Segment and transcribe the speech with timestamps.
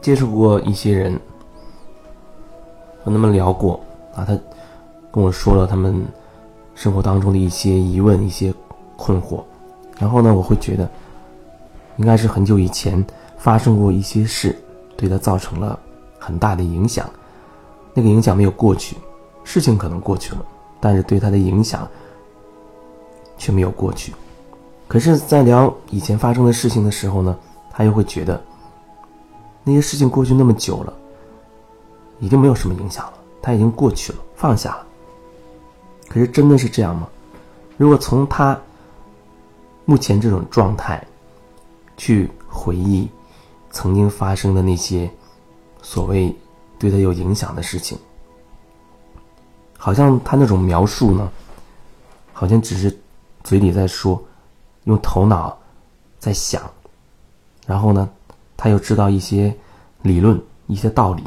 [0.00, 1.12] 接触过一些人，
[3.04, 3.78] 和他们聊过
[4.14, 4.38] 啊，他
[5.10, 6.04] 跟我说了他们
[6.74, 8.52] 生活当中的一些疑问、一些
[8.96, 9.42] 困惑，
[9.98, 10.88] 然后呢，我会觉得
[11.96, 13.04] 应该是很久以前
[13.36, 14.56] 发生过一些事，
[14.96, 15.78] 对他造成了
[16.18, 17.08] 很大的影响，
[17.92, 18.96] 那个影响没有过去，
[19.44, 20.44] 事情可能过去了，
[20.80, 21.86] 但是对他的影响
[23.36, 24.14] 却没有过去。
[24.88, 27.36] 可是，在聊以前发生的事情的时候呢，
[27.70, 28.42] 他又会觉得
[29.62, 30.92] 那些事情过去那么久了，
[32.18, 34.86] 已经没有什么影响了，他已经过去了，放下了。
[36.08, 37.08] 可是，真的是这样吗？
[37.76, 38.58] 如果从他
[39.84, 41.06] 目前这种状态
[41.96, 43.08] 去回忆
[43.70, 45.10] 曾经发生的那些
[45.82, 46.34] 所谓
[46.78, 47.98] 对他有影响的事情，
[49.78, 51.30] 好像他那种描述呢，
[52.32, 52.98] 好像只是
[53.42, 54.22] 嘴里在说。
[54.84, 55.56] 用头脑
[56.18, 56.62] 在想，
[57.66, 58.08] 然后呢，
[58.62, 59.56] 他又知道一些
[60.02, 61.24] 理论、一些道理，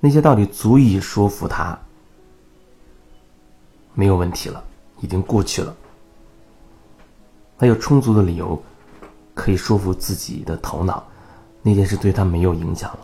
[0.00, 1.78] 那些道理足以说服他
[3.94, 4.64] 没有问题了，
[5.00, 5.72] 已经过去了。
[7.56, 8.60] 他有充足的理由
[9.32, 11.04] 可以说服自己的头脑，
[11.62, 12.98] 那件事对他没有影响了。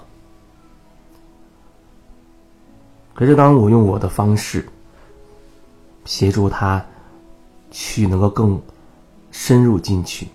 [3.15, 4.69] 可是，当我用我的方式
[6.05, 6.85] 协助他
[7.71, 8.61] 去能够更。
[9.31, 10.27] 深入进去，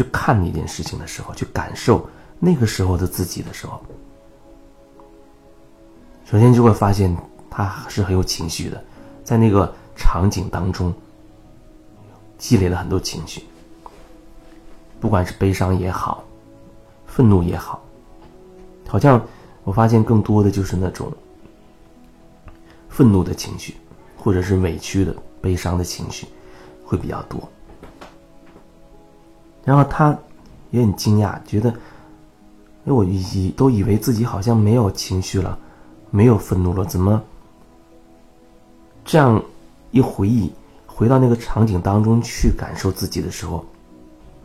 [0.00, 3.78] 去看那件事情的时候，去感受那个时候的自己的时候，
[6.24, 7.14] 首先就会发现
[7.50, 8.82] 他是很有情绪的，
[9.22, 10.94] 在那个场景当中
[12.38, 13.44] 积累了很多情绪，
[14.98, 16.24] 不管是悲伤也好，
[17.04, 17.84] 愤怒也好，
[18.88, 19.22] 好像
[19.64, 21.12] 我发现更多的就是那种
[22.88, 23.74] 愤怒的情绪，
[24.16, 26.26] 或者是委屈的、悲伤的情绪
[26.86, 27.46] 会比较多。
[29.70, 30.18] 然后他
[30.72, 31.68] 也很惊讶，觉得，
[32.84, 35.56] 因为，我以都以为自己好像没有情绪了，
[36.10, 37.22] 没有愤怒了，怎么
[39.04, 39.40] 这样
[39.92, 40.52] 一回忆，
[40.88, 43.64] 回到那个场景当中去感受自己的时候，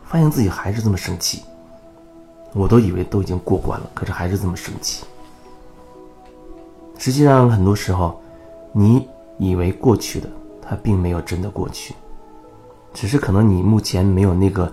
[0.04, 1.42] 发现自己还是这么生气。
[2.52, 5.04] 我都以为都已经过关了，可是还是这么生气。
[6.98, 8.22] 实际上，很多时候，
[8.72, 9.08] 你
[9.38, 10.28] 以为过去的，
[10.62, 11.96] 它并没有真的过去，
[12.94, 14.72] 只是可能你目前没有那个。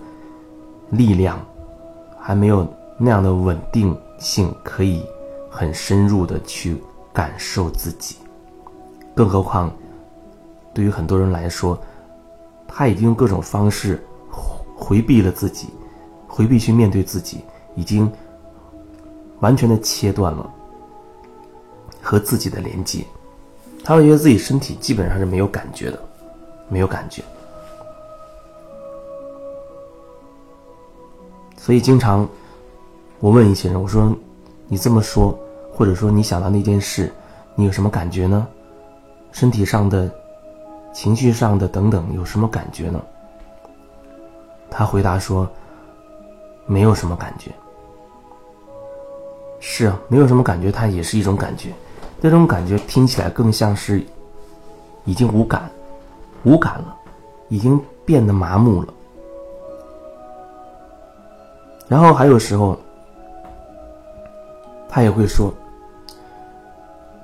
[0.96, 1.38] 力量
[2.20, 2.66] 还没有
[2.96, 5.04] 那样的稳定性，可以
[5.50, 6.82] 很深入的去
[7.12, 8.16] 感受自己。
[9.14, 9.72] 更何况，
[10.72, 11.78] 对于很多人来说，
[12.66, 14.04] 他已经用各种方式
[14.76, 15.68] 回避了自己，
[16.26, 17.40] 回避去面对自己，
[17.76, 18.10] 已经
[19.40, 20.50] 完全的切断了
[22.02, 23.04] 和自己的连接。
[23.84, 26.00] 他会觉得自己身体基本上是没有感觉的，
[26.68, 27.22] 没有感觉。
[31.64, 32.28] 所以，经常
[33.20, 34.14] 我问一些人，我说
[34.68, 35.34] ：“你这么说，
[35.72, 37.10] 或者说你想到那件事，
[37.54, 38.46] 你有什么感觉呢？
[39.32, 40.14] 身体上的、
[40.92, 43.02] 情绪上的等等，有什么感觉呢？”
[44.70, 45.50] 他回答说
[46.68, 47.50] ：“没有什么感觉。”
[49.58, 51.72] 是啊，没有什么感觉，它也是一种感觉。
[52.20, 54.04] 这种感觉听起来更像是
[55.06, 55.70] 已经无感、
[56.42, 56.94] 无感了，
[57.48, 58.92] 已经变得麻木了。
[61.88, 62.78] 然后还有时候，
[64.88, 65.52] 他也会说，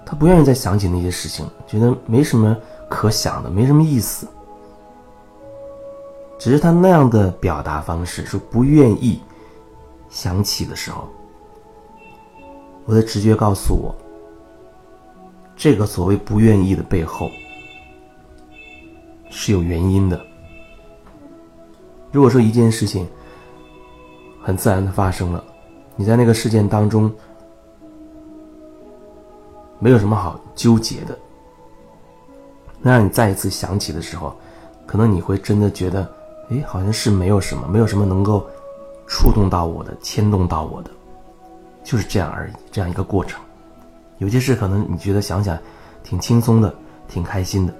[0.04, 2.56] 他不愿意再想起那些事情，觉得没什么
[2.88, 4.26] 可想的，没什么意思。
[6.38, 9.20] 只是他那样的表达方式，说不愿意
[10.08, 11.08] 想起的时候，
[12.86, 13.94] 我的直觉告诉我，
[15.54, 17.30] 这个所谓不愿意的背后
[19.30, 20.20] 是有原因的。
[22.10, 23.06] 如果说一件事情，
[24.42, 25.44] 很自然的发生了，
[25.96, 27.12] 你在那个事件当中
[29.78, 31.18] 没有什么好纠结的。
[32.80, 34.34] 那让你再一次想起的时候，
[34.86, 36.10] 可能你会真的觉得，
[36.50, 38.46] 哎，好像是没有什么，没有什么能够
[39.06, 40.90] 触动到我的、牵动到我的，
[41.84, 42.52] 就是这样而已。
[42.72, 43.38] 这样一个过程，
[44.16, 45.58] 有些事可能你觉得想想
[46.02, 46.74] 挺轻松的、
[47.06, 47.74] 挺开心的，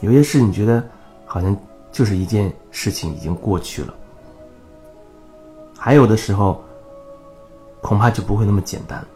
[0.00, 0.80] 有些事你觉得
[1.24, 1.56] 好像
[1.90, 3.92] 就是一件事情已经过去了。
[5.86, 6.60] 还有的时候，
[7.80, 9.06] 恐怕就不会那么简单。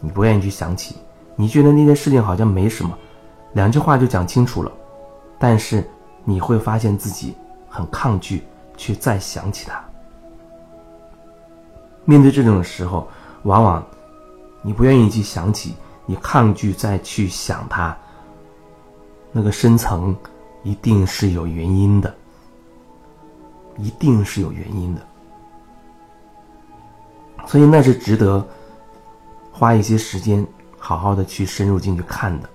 [0.00, 0.96] 你不愿意去想起，
[1.36, 2.98] 你觉得那件事情好像没什么，
[3.52, 4.72] 两句话就讲清楚了，
[5.38, 5.88] 但是
[6.24, 7.36] 你会发现自己
[7.68, 8.42] 很抗拒
[8.76, 9.80] 去再想起它。
[12.04, 13.06] 面对这种时候，
[13.44, 13.86] 往往
[14.60, 17.96] 你不愿意去想起，你抗拒再去想它，
[19.30, 20.16] 那个深层
[20.64, 22.12] 一定是有原因的，
[23.76, 25.00] 一定是有原因的。
[27.48, 28.46] 所以那是值得
[29.50, 30.46] 花一些时间
[30.78, 32.48] 好好的去深入进去看的。